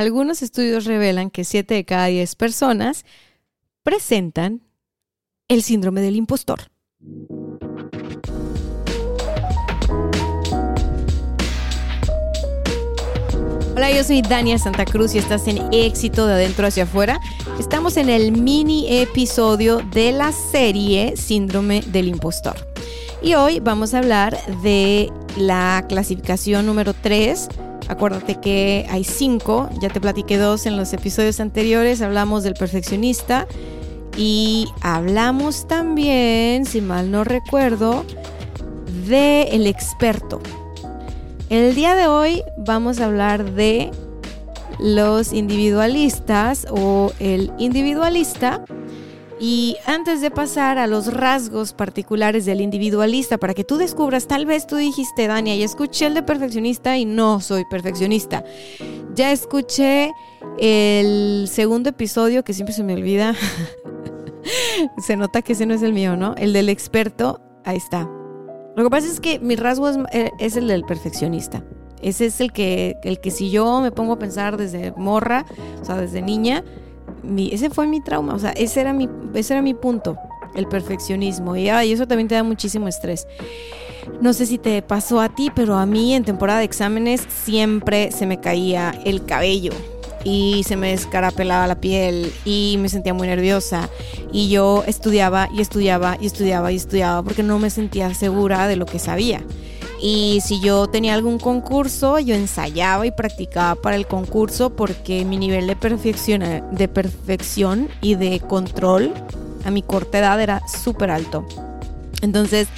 [0.00, 3.04] Algunos estudios revelan que 7 de cada 10 personas
[3.82, 4.62] presentan
[5.46, 6.58] el síndrome del impostor.
[13.76, 17.20] Hola, yo soy Dania Santa Cruz y estás en Éxito de Adentro hacia Afuera.
[17.58, 22.56] Estamos en el mini episodio de la serie Síndrome del Impostor.
[23.20, 27.48] Y hoy vamos a hablar de la clasificación número 3
[27.90, 33.48] Acuérdate que hay cinco, ya te platiqué dos en los episodios anteriores, hablamos del perfeccionista
[34.16, 38.04] y hablamos también, si mal no recuerdo,
[39.08, 40.40] de el experto.
[41.48, 43.90] El día de hoy vamos a hablar de
[44.78, 48.64] los individualistas o el individualista
[49.40, 54.44] y antes de pasar a los rasgos particulares del individualista, para que tú descubras, tal
[54.44, 58.44] vez tú dijiste, Dania, ya escuché el de perfeccionista y no soy perfeccionista.
[59.14, 60.12] Ya escuché
[60.58, 63.34] el segundo episodio, que siempre se me olvida.
[64.98, 66.34] se nota que ese no es el mío, ¿no?
[66.36, 68.10] El del experto, ahí está.
[68.76, 71.64] Lo que pasa es que mi rasgo es, eh, es el del perfeccionista.
[72.02, 75.46] Ese es el que, el que si yo me pongo a pensar desde morra,
[75.80, 76.62] o sea, desde niña,
[77.52, 80.16] ese fue mi trauma, o sea, ese era mi, ese era mi punto,
[80.54, 81.56] el perfeccionismo.
[81.56, 83.26] Y, eso también te da muchísimo estrés.
[84.20, 88.10] No sé si te pasó a ti, pero a mí en temporada de exámenes siempre
[88.12, 89.72] se me caía el cabello
[90.24, 93.88] y se me descarapelaba la piel y me sentía muy nerviosa
[94.32, 98.76] y yo estudiaba y estudiaba y estudiaba y estudiaba porque no me sentía segura de
[98.76, 99.42] lo que sabía.
[100.00, 105.36] Y si yo tenía algún concurso, yo ensayaba y practicaba para el concurso porque mi
[105.36, 109.12] nivel de perfección, de perfección y de control
[109.64, 111.46] a mi corta edad era súper alto.
[112.22, 112.68] Entonces,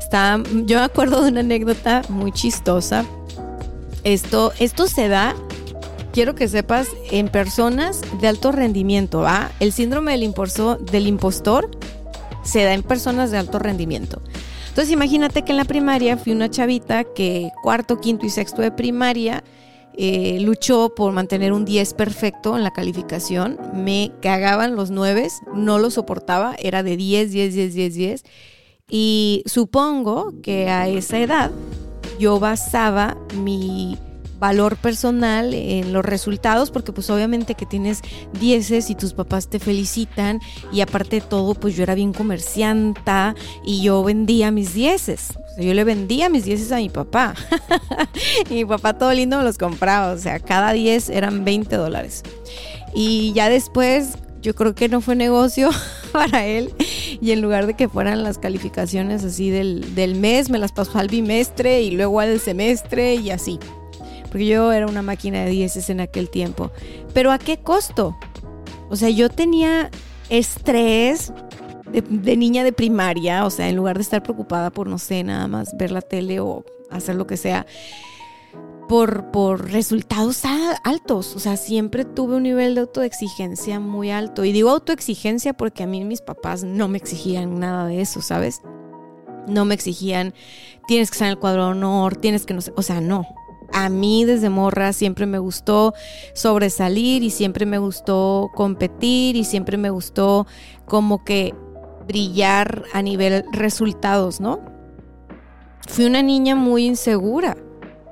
[0.00, 3.04] está, yo me acuerdo de una anécdota muy chistosa.
[4.02, 5.34] Esto, esto se da,
[6.12, 9.50] quiero que sepas, en personas de alto rendimiento, ¿va?
[9.60, 11.70] El síndrome del, impostor, del impostor
[12.42, 14.20] se da en personas de alto rendimiento.
[14.74, 18.72] Entonces imagínate que en la primaria fui una chavita que cuarto, quinto y sexto de
[18.72, 19.44] primaria
[19.96, 23.56] eh, luchó por mantener un 10 perfecto en la calificación.
[23.72, 28.24] Me cagaban los 9, no lo soportaba, era de 10, 10, 10, 10, 10.
[28.90, 31.52] Y supongo que a esa edad
[32.18, 33.96] yo basaba mi
[34.44, 38.02] valor personal en los resultados, porque pues obviamente que tienes
[38.38, 40.38] dieces y tus papás te felicitan
[40.70, 43.34] y aparte de todo pues yo era bien comercianta
[43.64, 45.28] y yo vendía mis dieces.
[45.58, 47.34] yo le vendía mis dieces a mi papá.
[48.50, 52.22] y mi papá todo lindo me los compraba, o sea, cada 10 eran 20 dólares.
[52.94, 55.70] Y ya después yo creo que no fue negocio
[56.12, 56.74] para él
[57.18, 60.98] y en lugar de que fueran las calificaciones así del, del mes, me las pasó
[60.98, 63.58] al bimestre y luego al semestre y así
[64.34, 66.72] porque yo era una máquina de dieces en aquel tiempo.
[67.12, 68.16] Pero ¿a qué costo?
[68.90, 69.92] O sea, yo tenía
[70.28, 71.32] estrés
[71.92, 75.46] de, niña de primaria, o sea, en lugar de estar preocupada por, no sé, nada
[75.46, 77.64] más ver la tele o hacer lo que sea,
[78.88, 80.42] por, por resultados
[80.82, 81.36] altos.
[81.36, 84.44] O sea, siempre tuve un nivel de autoexigencia muy alto.
[84.44, 88.62] Y digo autoexigencia porque a mí mis papás no me exigían nada de eso, ¿sabes?
[89.46, 90.34] No me exigían,
[90.88, 93.28] tienes que estar en el cuadro de honor, tienes que no sé, o sea, no
[93.74, 95.94] a mí desde morra siempre me gustó
[96.32, 100.46] sobresalir y siempre me gustó competir y siempre me gustó
[100.86, 101.54] como que
[102.06, 104.60] brillar a nivel resultados, ¿no?
[105.88, 107.56] Fui una niña muy insegura.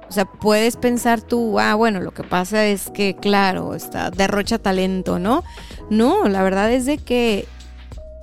[0.09, 4.59] O sea, puedes pensar tú, ah, bueno, lo que pasa es que, claro, está, derrocha
[4.59, 5.43] talento, ¿no?
[5.89, 7.47] No, la verdad es de que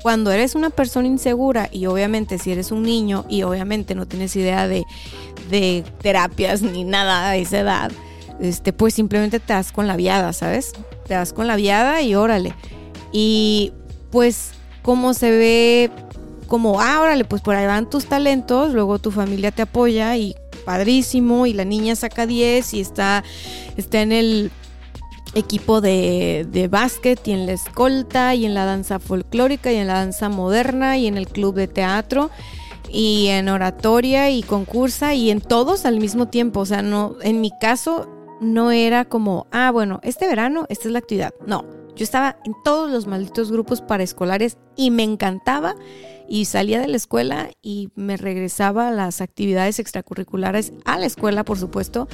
[0.01, 4.35] cuando eres una persona insegura y obviamente si eres un niño y obviamente no tienes
[4.35, 4.85] idea de,
[5.49, 7.91] de terapias ni nada a esa edad,
[8.39, 10.73] este, pues simplemente te das con la viada, ¿sabes?
[11.07, 12.53] Te das con la viada y órale.
[13.11, 13.73] Y
[14.11, 14.51] pues
[14.81, 15.91] como se ve
[16.47, 20.35] como, ah, órale, pues por ahí van tus talentos, luego tu familia te apoya y
[20.65, 23.23] padrísimo, y la niña saca 10 y está,
[23.77, 24.51] está en el
[25.35, 29.87] equipo de, de básquet y en la escolta y en la danza folclórica y en
[29.87, 32.29] la danza moderna y en el club de teatro
[32.91, 36.61] y en oratoria y concursa y en todos al mismo tiempo.
[36.61, 38.07] O sea, no, en mi caso
[38.41, 41.33] no era como, ah, bueno, este verano esta es la actividad.
[41.45, 41.65] No,
[41.99, 45.75] yo estaba en todos los malditos grupos paraescolares y me encantaba
[46.29, 51.43] y salía de la escuela y me regresaba a las actividades extracurriculares a la escuela,
[51.43, 52.07] por supuesto,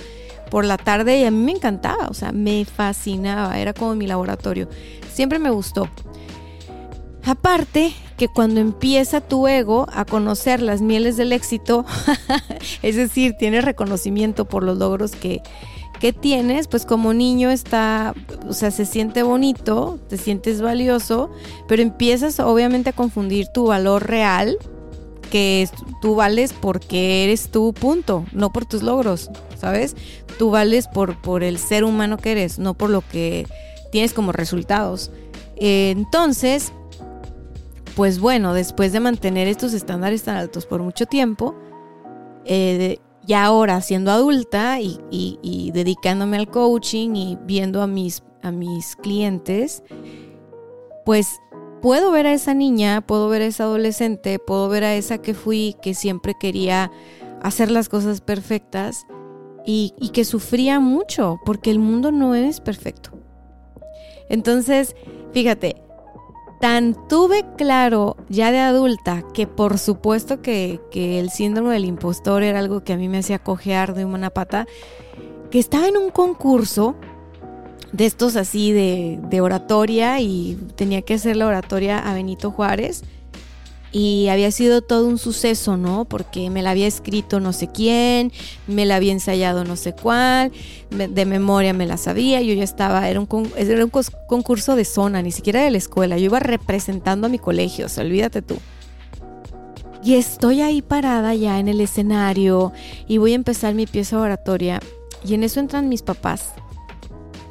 [0.50, 4.08] por la tarde y a mí me encantaba, o sea, me fascinaba, era como mi
[4.08, 4.68] laboratorio.
[5.14, 5.88] Siempre me gustó.
[7.24, 11.86] Aparte que cuando empieza tu ego a conocer las mieles del éxito,
[12.82, 15.44] es decir, tienes reconocimiento por los logros que,
[16.00, 18.14] que tienes, pues como niño está,
[18.48, 21.30] o sea, se siente bonito, te sientes valioso,
[21.68, 24.58] pero empiezas obviamente a confundir tu valor real,
[25.32, 25.68] que
[26.02, 29.96] tú vales porque eres tú, punto, no por tus logros, ¿sabes?
[30.38, 33.48] Tú vales por, por el ser humano que eres, no por lo que
[33.92, 35.12] tienes como resultados.
[35.58, 36.72] entonces,
[37.96, 41.56] pues bueno, después de mantener estos estándares tan altos por mucho tiempo,
[42.46, 48.95] eh, ya ahora siendo adulta y, dedicándome al coaching y viendo a mis, a mis
[48.95, 49.83] clientes,
[51.06, 51.39] pues
[51.81, 55.33] puedo ver a esa niña, puedo ver a esa adolescente, puedo ver a esa que
[55.33, 56.92] fui, que siempre quería
[57.42, 59.06] hacer las cosas perfectas
[59.66, 63.12] y, y que sufría mucho porque el mundo no es perfecto.
[64.30, 64.95] Entonces,
[65.31, 65.85] fíjate,
[66.66, 72.58] tan tuve claro ya de adulta que por supuesto que, el síndrome del impostor era
[72.58, 74.66] algo que a mí me hacía cojear de una pata,
[75.52, 76.96] que estaba en un concurso
[77.92, 83.04] de estos así de, oratoria y tenía que hacer la oratoria a Benito Juárez
[83.98, 86.04] y había sido todo un suceso, ¿no?
[86.04, 88.34] Porque me la había escrito no sé quién,
[88.68, 90.52] me la había ensayado no sé cuál,
[90.90, 93.92] de memoria me la sabía, yo ya estaba, era un, era un
[94.28, 97.90] concurso de zona, ni siquiera de la escuela, yo iba representando a mi colegio, o
[97.90, 98.58] sea, olvídate tú.
[100.04, 102.74] Y estoy ahí parada ya en el escenario
[103.08, 104.82] y voy a empezar mi pieza oratoria
[105.26, 106.54] y en eso entran mis papás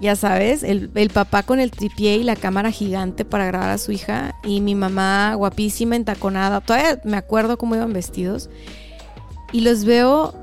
[0.04, 3.90] ya sabes, el, papá con el tripié y la cámara gigante para grabar a su
[3.90, 8.50] hija y mi mamá guapísima, entaconada, todavía me acuerdo cómo iban vestidos
[9.50, 10.34] y los veo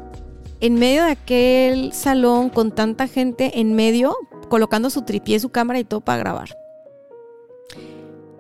[0.61, 4.17] en medio de aquel salón con tanta gente en medio,
[4.49, 6.57] colocando su tripié, su cámara y todo para grabar.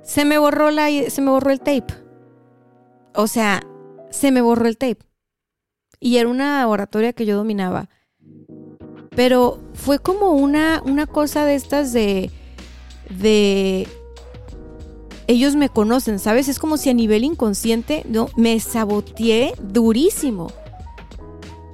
[0.01, 1.93] Se me borró la, se me borró el tape.
[3.13, 3.61] O sea,
[4.09, 5.05] se me borró el tape.
[5.99, 7.89] Y era una oratoria que yo dominaba
[9.15, 12.31] pero fue como una, una cosa de estas de,
[13.09, 13.87] de...
[15.27, 16.47] Ellos me conocen, ¿sabes?
[16.47, 20.51] Es como si a nivel inconsciente no, me saboteé durísimo.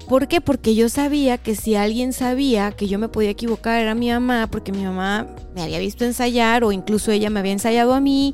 [0.08, 0.42] ¿Por qué?
[0.42, 4.48] Porque yo sabía que si alguien sabía que yo me podía equivocar era mi mamá,
[4.50, 8.34] porque mi mamá me había visto ensayar o incluso ella me había ensayado a mí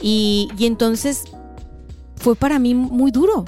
[0.00, 1.24] y, y entonces
[2.16, 3.44] fue para mí muy duro.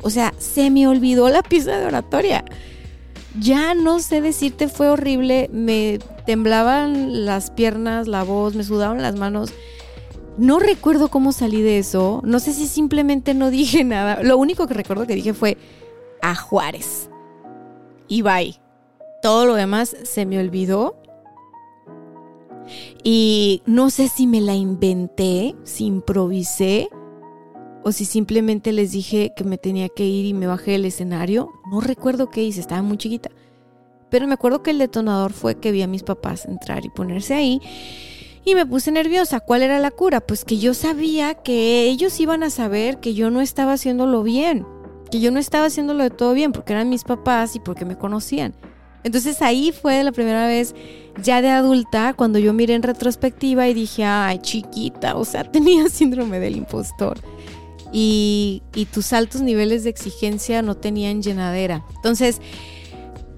[0.00, 2.44] O sea, se me olvidó la pieza de oratoria
[3.38, 9.16] ya no sé decirte, fue horrible, me temblaban las piernas, la voz, me sudaban las
[9.16, 9.52] manos.
[10.38, 14.22] No recuerdo cómo salí de eso, no sé si simplemente no dije nada.
[14.22, 15.56] Lo único que recuerdo que dije fue
[16.20, 17.10] a Juárez.
[18.08, 18.58] Y bye.
[19.22, 20.96] Todo lo demás se me olvidó.
[23.04, 26.88] Y no sé si me la inventé, si improvisé
[27.84, 31.50] o si simplemente les dije que me tenía que ir y me bajé del escenario.
[31.72, 33.30] No recuerdo qué hice, estaba muy chiquita.
[34.10, 37.32] Pero me acuerdo que el detonador fue que vi a mis papás entrar y ponerse
[37.32, 37.62] ahí.
[38.44, 39.40] Y me puse nerviosa.
[39.40, 40.20] ¿Cuál era la cura?
[40.20, 44.66] Pues que yo sabía que ellos iban a saber que yo no estaba haciéndolo bien.
[45.10, 47.96] Que yo no estaba haciéndolo de todo bien porque eran mis papás y porque me
[47.96, 48.52] conocían.
[49.02, 50.74] Entonces ahí fue la primera vez
[51.22, 55.88] ya de adulta cuando yo miré en retrospectiva y dije, ay chiquita, o sea, tenía
[55.88, 57.18] síndrome del impostor
[57.92, 61.84] y, tus altos niveles de exigencia no tenían llenadera.
[61.94, 62.40] Entonces,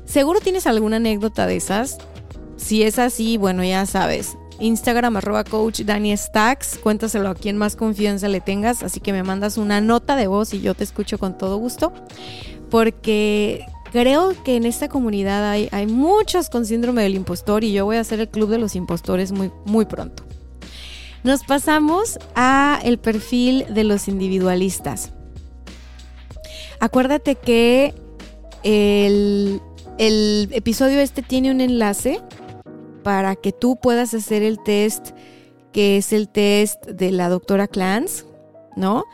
[0.04, 1.99] seguro tienes alguna anécdota de esas.
[2.56, 4.37] Si es así, bueno, ya sabes.
[4.61, 6.14] Instagram arroba coach Dani.
[6.82, 8.82] Cuéntaselo a quien más confianza le tengas.
[8.82, 11.92] Así que me mandas una nota de voz y yo te escucho con todo gusto.
[12.70, 17.84] Porque creo que en esta comunidad hay, hay muchos con síndrome del impostor y yo
[17.84, 20.25] voy a hacer el club de los impostores muy, muy pronto.
[21.24, 25.10] Nos pasamos a el perfil de los individualistas.
[26.80, 27.94] Acuérdate que
[28.62, 29.62] el,
[29.96, 32.20] el episodio este tiene un enlace
[33.02, 35.12] para que tú puedas hacer el test
[35.72, 38.24] que es el test de la doctora Clance,
[38.76, 39.04] ¿no?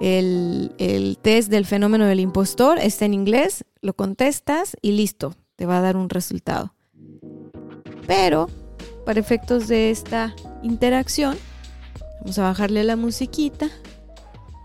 [0.00, 5.64] El, el, test del fenómeno del impostor está en inglés, lo contestas y listo, te
[5.64, 6.74] va a dar un resultado.
[8.06, 8.50] Pero,
[9.06, 11.38] para efectos de esta interacción,
[12.22, 13.68] Vamos a bajarle la musiquita.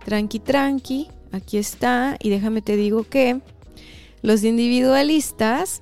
[0.06, 1.08] Tranqui, tranqui.
[1.32, 3.42] aquí está, y déjame te digo que
[4.22, 5.82] los individualistas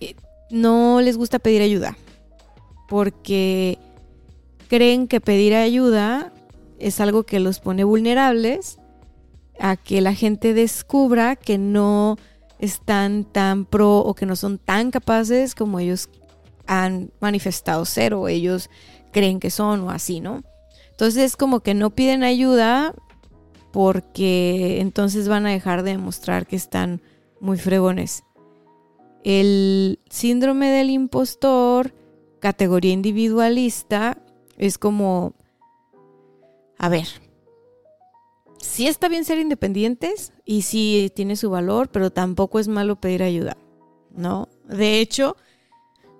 [0.00, 0.16] eh,
[0.50, 1.96] no les gusta pedir ayuda,
[2.88, 3.78] porque
[4.66, 6.32] creen que pedir ayuda
[6.80, 8.78] es algo que los pone vulnerables
[9.60, 12.18] a que la gente descubra que no
[12.58, 16.10] están tan pro o que no son tan capaces como ellos
[16.66, 18.68] han manifestado ser o ellos
[19.14, 20.42] creen que son o así, ¿no?
[20.90, 22.94] Entonces como que no piden ayuda
[23.72, 27.00] porque entonces van a dejar de demostrar que están
[27.40, 28.24] muy fregones.
[29.22, 31.94] El síndrome del impostor,
[32.40, 34.18] categoría individualista,
[34.58, 35.32] es como,
[36.76, 37.06] a ver,
[38.58, 43.22] sí está bien ser independientes y sí tiene su valor, pero tampoco es malo pedir
[43.22, 43.56] ayuda,
[44.10, 44.48] ¿no?
[44.68, 45.36] De hecho,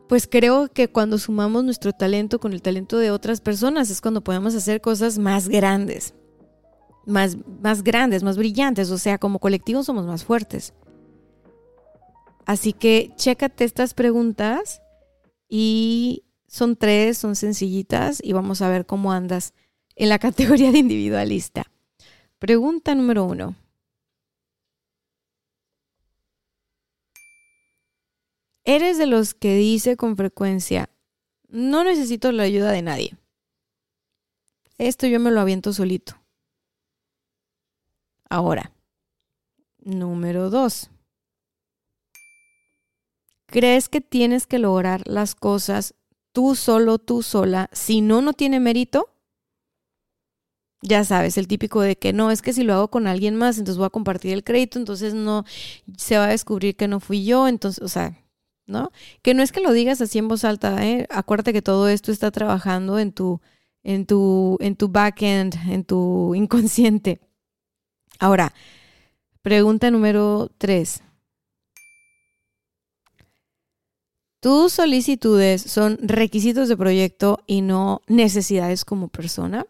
[0.08, 4.22] pues creo que cuando sumamos nuestro talento con el talento de otras personas es cuando
[4.22, 6.14] podemos hacer cosas más grandes
[7.06, 10.72] más, más grandes, más brillantes, o sea, como colectivo somos más fuertes.
[12.46, 14.82] Así que chécate estas preguntas
[15.48, 19.54] y son tres, son sencillitas y vamos a ver cómo andas
[19.96, 21.64] en la categoría de individualista.
[22.38, 23.54] Pregunta número uno.
[28.66, 30.88] ¿Eres de los que dice con frecuencia,
[31.48, 33.18] no necesito la ayuda de nadie?
[34.78, 36.16] Esto yo me lo aviento solito.
[38.30, 38.72] Ahora,
[39.78, 40.90] número dos.
[43.46, 45.94] ¿Crees que tienes que lograr las cosas
[46.32, 49.10] tú solo, tú sola, si no, no tiene mérito?
[50.80, 53.58] Ya sabes, el típico de que no, es que si lo hago con alguien más,
[53.58, 55.44] entonces voy a compartir el crédito, entonces no,
[55.96, 58.23] se va a descubrir que no fui yo, entonces, o sea,
[58.66, 58.90] ¿no?
[59.22, 61.06] Que no es que lo digas así en voz alta, ¿eh?
[61.10, 63.40] Acuérdate que todo esto está trabajando en tu,
[63.82, 67.20] en tu, en tu backend, en tu inconsciente.
[68.18, 68.54] Ahora,
[69.42, 71.02] pregunta número tres.
[74.40, 79.66] ¿Tus solicitudes son requisitos de proyecto y no necesidades como persona?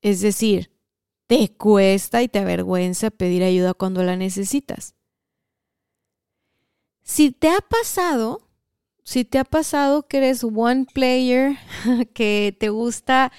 [0.00, 0.70] Es decir,
[1.26, 4.94] ¿te cuesta y te avergüenza pedir ayuda cuando la necesitas?
[7.02, 8.48] Si te ha pasado,
[9.02, 11.56] si te ha pasado que eres one player,
[12.14, 13.32] que te gusta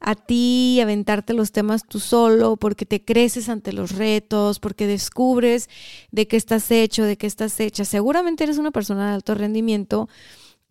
[0.00, 5.68] a ti aventarte los temas tú solo, porque te creces ante los retos, porque descubres
[6.10, 7.84] de qué estás hecho, de qué estás hecha.
[7.84, 10.08] Seguramente eres una persona de alto rendimiento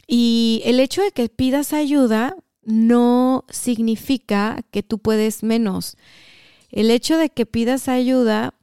[0.07, 5.97] y el hecho de que pidas ayuda no significa que tú puedes menos.
[6.71, 8.55] El hecho de que pidas ayuda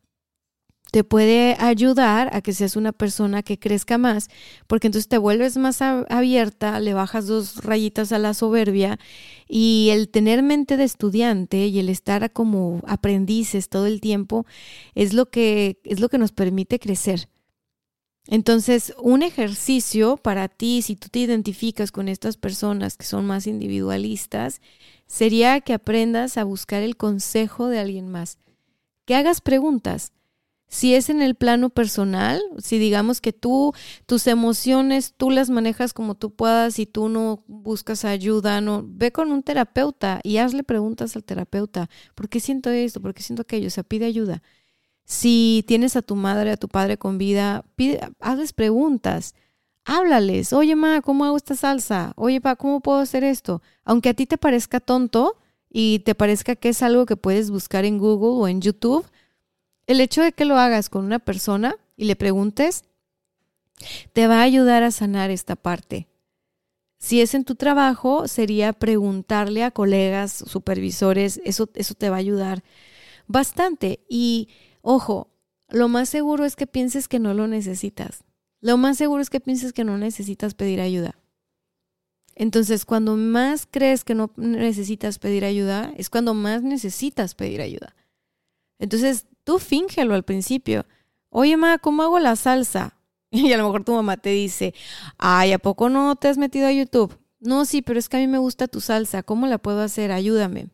[0.96, 4.28] te puede ayudar a que seas una persona que crezca más,
[4.66, 8.98] porque entonces te vuelves más abierta, le bajas dos rayitas a la soberbia
[9.46, 14.46] y el tener mente de estudiante y el estar como aprendices todo el tiempo
[14.94, 17.28] es lo que es lo que nos permite crecer.
[18.26, 23.46] Entonces, un ejercicio para ti, si tú te identificas con estas personas que son más
[23.46, 24.62] individualistas,
[25.06, 28.38] sería que aprendas a buscar el consejo de alguien más,
[29.04, 30.15] que hagas preguntas.
[30.68, 33.73] Si es en el plano personal, si digamos que tú,
[34.06, 39.12] tus emociones, tú las manejas como tú puedas y tú no buscas ayuda, no, ve
[39.12, 41.88] con un terapeuta y hazle preguntas al terapeuta.
[42.16, 43.00] ¿Por qué siento esto?
[43.00, 43.68] ¿Por qué siento aquello?
[43.68, 44.42] O sea, pide ayuda.
[45.04, 49.35] Si tienes a tu madre, a tu padre con vida, pide, hazles preguntas.
[49.85, 50.52] Háblales.
[50.52, 52.12] Oye, ma, ¿cómo hago esta salsa?
[52.16, 53.62] Oye, pa, ¿cómo puedo hacer esto?
[53.85, 55.37] Aunque a ti te parezca tonto
[55.70, 59.06] y te parezca que es algo que puedes buscar en Google o en YouTube,
[59.87, 62.85] el hecho de que lo hagas con una persona y le preguntes,
[64.12, 66.09] te va a ayudar a sanar esta parte.
[66.99, 72.21] Si es en tu trabajo, sería preguntarle a colegas, supervisores, eso, eso te va a
[72.21, 72.64] ayudar
[73.26, 74.00] bastante.
[74.09, 74.49] Y
[74.83, 75.28] ojo,
[75.69, 78.25] lo más seguro es que pienses que no lo necesitas.
[78.61, 81.19] Lo más seguro es que pienses que no necesitas pedir ayuda.
[82.35, 87.95] Entonces, cuando más crees que no necesitas pedir ayuda, es cuando más necesitas pedir ayuda.
[88.78, 90.86] Entonces, Tú fíngelo al principio.
[91.30, 92.94] Oye, ma, ¿cómo hago la salsa?
[93.30, 94.74] Y a lo mejor tu mamá te dice,
[95.18, 97.16] ay, ¿a poco no te has metido a YouTube?
[97.38, 99.22] No, sí, pero es que a mí me gusta tu salsa.
[99.22, 100.10] ¿Cómo la puedo hacer?
[100.10, 100.70] Ayúdame.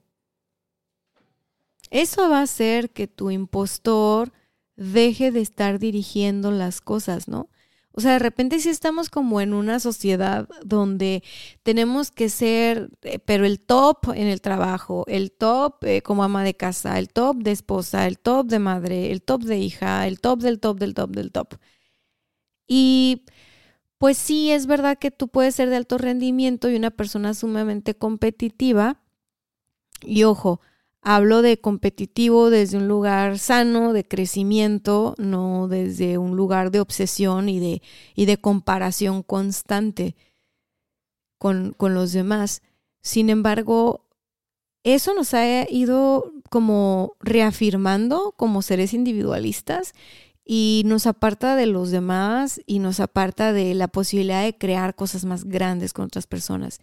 [1.90, 4.32] Eso va a hacer que tu impostor
[4.76, 7.50] deje de estar dirigiendo las cosas, ¿no?
[7.94, 11.22] O sea, de repente sí estamos como en una sociedad donde
[11.62, 16.44] tenemos que ser, eh, pero el top en el trabajo, el top eh, como ama
[16.44, 20.20] de casa, el top de esposa, el top de madre, el top de hija, el
[20.20, 21.54] top del top del top del top.
[22.66, 23.24] Y
[23.98, 27.94] pues sí, es verdad que tú puedes ser de alto rendimiento y una persona sumamente
[27.94, 29.00] competitiva.
[30.02, 30.60] Y ojo,
[31.02, 37.48] Hablo de competitivo desde un lugar sano, de crecimiento, no desde un lugar de obsesión
[37.48, 37.82] y de,
[38.14, 40.14] y de comparación constante
[41.38, 42.62] con, con los demás.
[43.02, 44.06] Sin embargo,
[44.84, 49.94] eso nos ha ido como reafirmando como seres individualistas
[50.44, 55.24] y nos aparta de los demás y nos aparta de la posibilidad de crear cosas
[55.24, 56.78] más grandes con otras personas.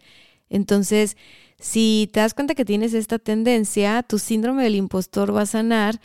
[0.48, 1.16] Entonces,
[1.60, 6.00] si te das cuenta que tienes esta tendencia, tu síndrome del impostor va a sanar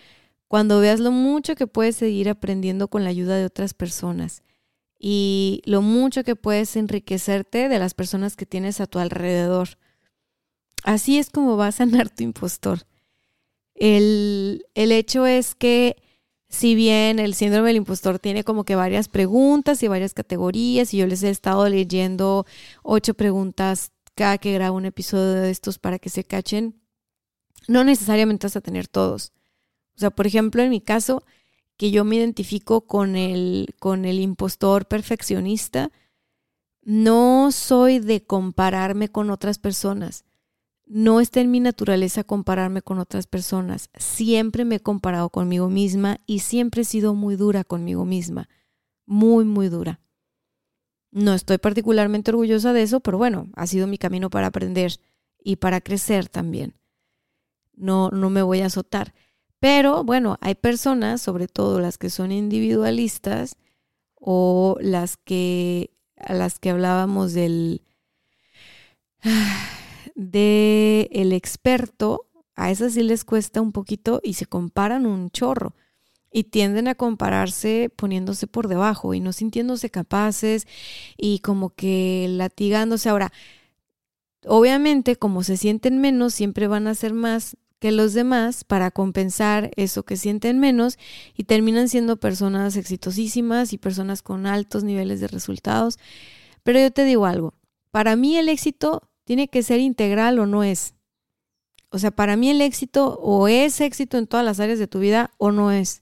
[0.50, 4.44] cuando veas lo mucho que puedes seguir aprendiendo con la ayuda de otras personas
[5.00, 9.70] y lo mucho que puedes enriquecerte de las personas que tienes a tu alrededor.
[10.84, 12.82] Así es como va a sanar tu impostor.
[13.76, 15.96] El, el hecho es que
[16.50, 20.98] si bien el síndrome del impostor tiene como que varias preguntas y varias categorías, y
[20.98, 22.46] yo les he estado leyendo
[22.84, 26.82] ocho preguntas cada que grabo un episodio de estos para que se cachen,
[27.68, 29.34] no necesariamente vas a tener todos.
[29.96, 31.24] O sea, por ejemplo, en mi caso,
[31.78, 35.92] que yo me identifico con el, con el impostor perfeccionista,
[36.82, 40.24] no soy de compararme con otras personas.
[40.86, 43.90] No está en mi naturaleza compararme con otras personas.
[43.96, 48.48] Siempre me he comparado conmigo misma y siempre he sido muy dura conmigo misma.
[49.08, 50.00] Muy, muy dura.
[51.16, 55.00] No estoy particularmente orgullosa de eso, pero bueno, ha sido mi camino para aprender
[55.42, 56.76] y para crecer también.
[57.74, 59.14] No, no me voy a azotar.
[59.62, 63.56] Pero bueno, hay personas, sobre todo las que son individualistas
[64.16, 67.82] o las que a las que hablábamos del
[70.16, 75.76] de el experto, a esas sí les cuesta un poquito y se comparan un chorro
[76.36, 80.68] y tienden a compararse poniéndose por debajo y no sintiéndose capaces
[81.16, 83.08] y como que latigándose.
[83.08, 83.32] Ahora,
[84.46, 89.72] obviamente como se sienten menos, siempre van a ser más que los demás para compensar
[89.78, 90.98] eso que sienten menos
[91.38, 96.00] y terminan siendo personas exitosísimas y personas con altos niveles de resultados.
[96.64, 97.54] Pero yo te digo algo,
[97.92, 100.96] para mí el éxito tiene que ser integral o no es.
[101.92, 105.00] O sea, para mí el éxito o es éxito en todas las áreas de tu
[105.00, 106.02] vida o no es.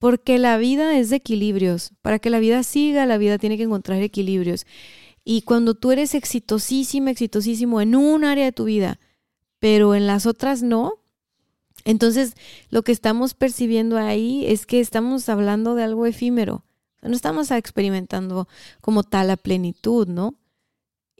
[0.00, 1.92] Porque la vida es de equilibrios.
[2.02, 4.66] Para que la vida siga, la vida tiene que encontrar equilibrios.
[5.24, 8.98] Y cuando tú eres exitosísimo, exitosísimo en un área de tu vida,
[9.60, 10.94] pero en las otras no,
[11.84, 12.34] entonces
[12.70, 16.64] lo que estamos percibiendo ahí es que estamos hablando de algo efímero.
[17.02, 18.48] No estamos experimentando
[18.80, 20.34] como tal la plenitud, ¿no?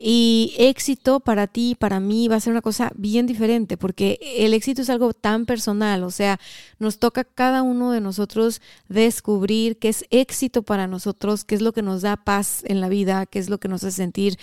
[0.03, 4.55] Y éxito para ti para mí va a ser una cosa bien diferente, porque el
[4.55, 6.39] éxito es algo tan personal, o sea,
[6.79, 11.71] nos toca cada uno de nosotros descubrir qué es éxito para nosotros, qué es lo
[11.71, 14.39] que nos da paz en la vida, qué es lo que nos hace sentir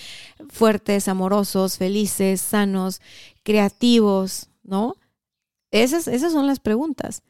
[0.48, 3.00] fuertes, amorosos, felices, sanos,
[3.42, 4.94] creativos, ¿no?
[5.72, 7.22] Esas, esas son las preguntas.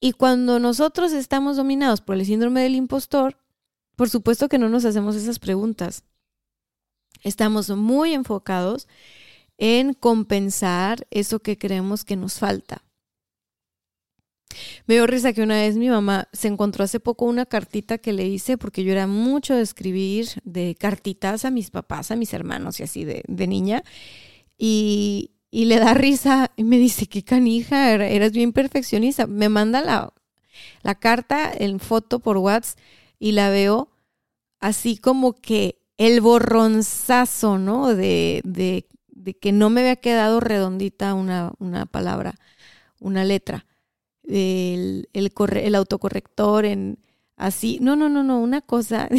[0.00, 3.36] Y cuando nosotros estamos dominados por el síndrome del impostor,
[3.94, 6.02] por supuesto que no nos hacemos esas preguntas
[7.24, 8.86] Estamos muy enfocados
[9.58, 12.84] en compensar eso que creemos que nos falta.
[14.86, 18.12] Me dio risa que una vez mi mamá se encontró hace poco una cartita que
[18.12, 22.32] le hice porque yo era mucho de escribir de cartitas a mis papás, a mis
[22.34, 23.82] hermanos y así de, niña.
[24.56, 29.26] Y, le da risa y me dice, qué canija, eras bien perfeccionista.
[29.26, 30.12] Me manda la,
[30.82, 32.78] la carta en foto por WhatsApp
[33.18, 33.88] y la veo
[34.60, 37.94] así como que el borronzazo, ¿no?
[37.94, 42.34] De, de, de, que no me había quedado redondita una, una palabra,
[43.00, 43.66] una letra.
[44.24, 46.98] El, el, el autocorrector en
[47.36, 47.78] así.
[47.80, 49.08] No, no, no, no, una cosa.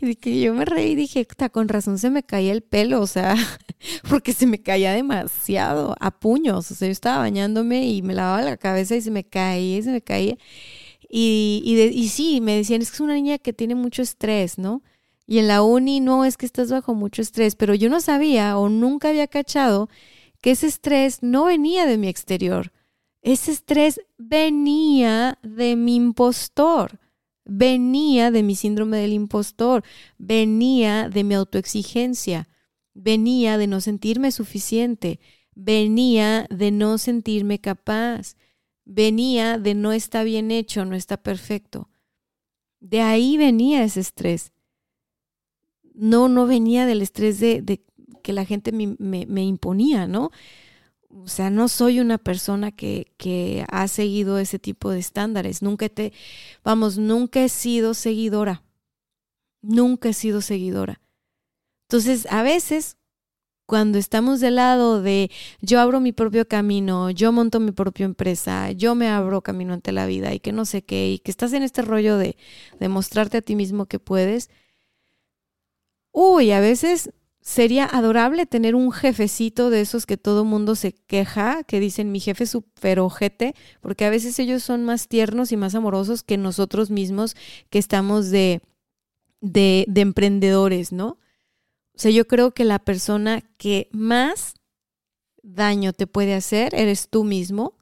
[0.00, 3.06] Y que yo me reí y dije, con razón se me caía el pelo, o
[3.06, 3.34] sea,
[4.08, 6.70] porque se me caía demasiado a puños.
[6.70, 9.82] O sea, yo estaba bañándome y me lavaba la cabeza y se me caía y
[9.82, 10.36] se me caía.
[11.08, 14.58] Y, y, y sí, me decían, es que es una niña que tiene mucho estrés,
[14.58, 14.82] ¿no?
[15.30, 18.58] Y en la uni no es que estás bajo mucho estrés, pero yo no sabía
[18.58, 19.88] o nunca había cachado
[20.40, 22.72] que ese estrés no venía de mi exterior.
[23.22, 26.98] Ese estrés venía de mi impostor,
[27.44, 29.84] venía de mi síndrome del impostor,
[30.18, 32.48] venía de mi autoexigencia,
[32.92, 35.20] venía de no sentirme suficiente,
[35.54, 38.34] venía de no sentirme capaz,
[38.84, 41.88] venía de no está bien hecho, no está perfecto.
[42.80, 44.50] De ahí venía ese estrés
[45.94, 47.82] no, no venía del estrés de,
[48.22, 50.30] que la gente me, imponía, ¿no?
[51.08, 55.60] O sea, no soy una persona que, que ha seguido ese tipo de estándares.
[55.60, 56.12] Nunca te,
[56.62, 58.62] vamos, nunca he sido seguidora.
[59.60, 61.00] Nunca he sido seguidora.
[61.88, 62.96] Entonces, a veces,
[63.66, 68.72] cuando estamos del lado de yo abro mi propio camino, yo monto mi propia empresa,
[68.72, 71.52] yo me abro camino ante la vida y que no sé qué, y que estás
[71.52, 72.36] en este rollo de,
[72.78, 74.50] de mostrarte a ti mismo que puedes,
[76.12, 81.64] uy, a veces sería adorable tener un jefecito de esos que todo mundo se queja,
[81.64, 85.56] que dicen mi jefe es súper ojete, porque a veces ellos son más tiernos y
[85.56, 87.34] más amorosos que nosotros mismos
[87.70, 88.60] que estamos de,
[89.40, 91.18] de, de emprendedores, ¿no?
[91.94, 94.54] O sea, yo creo que la persona que más
[95.42, 97.76] daño te puede hacer eres tú mismo,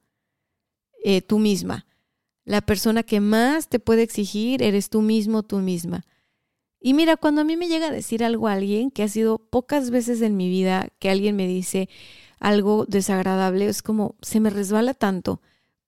[1.04, 1.86] eh, tú misma.
[2.44, 6.04] La persona que más te puede exigir eres tú mismo, tú misma.
[6.80, 9.38] Y mira, cuando a mí me llega a decir algo a alguien, que ha sido
[9.38, 11.88] pocas veces en mi vida que alguien me dice
[12.38, 15.40] algo desagradable, es como se me resbala tanto,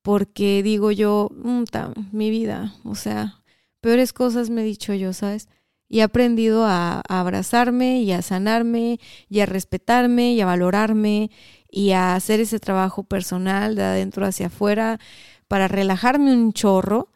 [0.02, 1.64] porque digo yo, mm,
[2.12, 3.42] mi vida, o sea,
[3.80, 5.48] peores cosas me he dicho yo, ¿sabes?
[5.88, 11.30] Y he aprendido a, abrazarme y a sanarme y a respetarme y a valorarme
[11.70, 15.00] y a hacer ese trabajo personal de adentro hacia afuera
[15.48, 17.08] para relajarme un chorro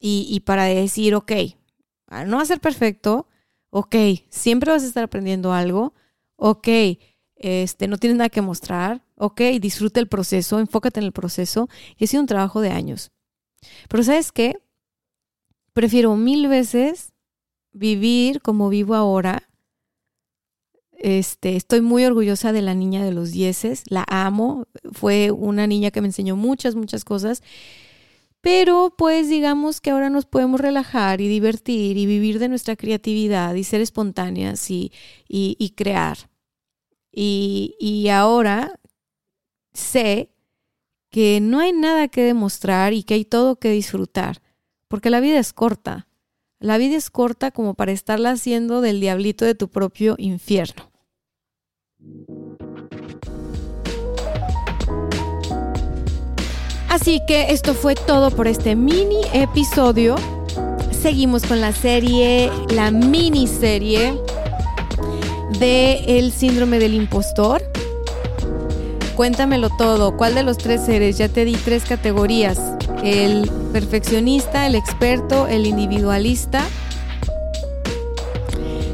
[0.00, 1.32] y, y para decir, ok,
[2.26, 3.28] no va a ser perfecto,
[3.70, 3.94] ok,
[4.30, 5.94] siempre vas a estar aprendiendo algo,
[6.36, 6.68] ok,
[7.36, 12.04] este, no tienes nada que mostrar, ok, disfruta el proceso, enfócate en el proceso, y
[12.04, 13.12] ha sido un trabajo de años.
[13.88, 14.60] Pero ¿sabes qué?
[15.72, 17.12] Prefiero mil veces
[17.72, 19.48] vivir como vivo ahora.
[20.92, 25.92] Este, estoy muy orgullosa de la niña de los dieces, la amo, fue una niña
[25.92, 27.42] que me enseñó muchas, muchas cosas
[28.50, 33.54] pero pues digamos que ahora nos podemos relajar y divertir y vivir de nuestra creatividad
[33.54, 34.90] y ser espontáneas y,
[35.28, 36.30] y, crear.
[37.12, 38.80] Y, y ahora
[39.74, 40.30] sé
[41.10, 44.40] que no hay nada que demostrar y que hay todo que disfrutar,
[44.88, 46.08] porque la vida es corta.
[46.58, 50.90] La vida es corta como para estarla haciendo del diablito de tu propio infierno.
[57.00, 60.16] Así que esto fue todo por este mini episodio.
[60.90, 64.20] Seguimos con la serie, la miniserie
[65.60, 67.62] de El síndrome del impostor.
[69.14, 70.16] Cuéntamelo todo.
[70.16, 71.18] ¿Cuál de los tres eres?
[71.18, 72.58] Ya te di tres categorías.
[73.04, 76.64] El perfeccionista, el experto, el individualista.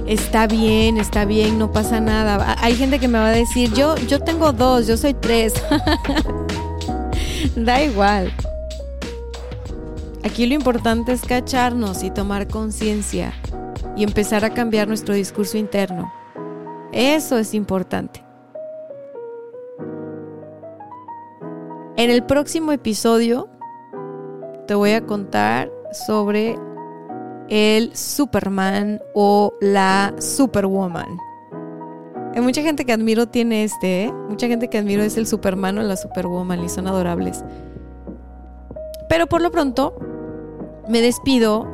[0.06, 2.54] Está bien, está bien, no pasa nada.
[2.60, 5.54] Hay gente que me va a decir, yo, yo tengo dos, yo soy tres.
[7.56, 8.32] da igual.
[10.24, 13.32] Aquí lo importante es cacharnos y tomar conciencia
[13.96, 16.12] y empezar a cambiar nuestro discurso interno.
[16.92, 18.24] Eso es importante.
[21.96, 23.48] En el próximo episodio
[24.66, 25.70] te voy a contar
[26.06, 26.58] sobre
[27.48, 31.18] el Superman o la Superwoman.
[32.34, 34.12] Hay mucha gente que admiro tiene este, ¿eh?
[34.28, 37.44] Mucha gente que admiro es el Superman o la Superwoman y son adorables.
[39.08, 39.94] Pero por lo pronto,
[40.88, 41.68] me despido.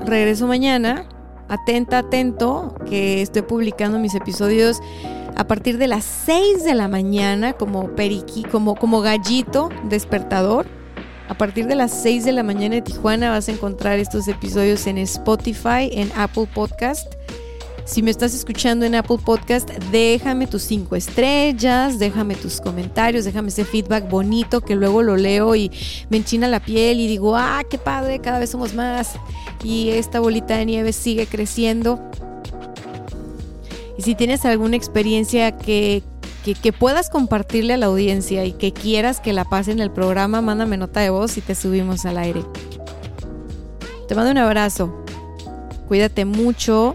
[0.00, 1.06] Regreso mañana.
[1.48, 4.80] Atenta, atento, que estoy publicando mis episodios
[5.36, 10.66] a partir de las 6 de la mañana como periqui, como, como gallito despertador.
[11.28, 14.86] A partir de las 6 de la mañana en Tijuana vas a encontrar estos episodios
[14.86, 17.17] en Spotify, en Apple Podcast
[17.88, 23.48] si me estás escuchando en Apple Podcast, déjame tus cinco estrellas, déjame tus comentarios, déjame
[23.48, 25.72] ese feedback bonito que luego lo leo y
[26.10, 29.14] me enchina la piel y digo, ah, qué padre, cada vez somos más
[29.64, 31.98] y esta bolita de nieve sigue creciendo.
[33.96, 36.02] Y si tienes alguna experiencia que,
[36.44, 40.42] que, puedas compartirle a la audiencia y que quieras que la pase en el programa,
[40.42, 42.44] mándame nota de voz y te subimos al aire.
[44.06, 44.94] Te mando un abrazo.
[45.88, 46.94] Cuídate mucho